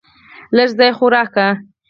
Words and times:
لږ 0.57 0.69
ځای 0.79 0.91
خو 0.97 1.05
راکړه. 1.15 1.47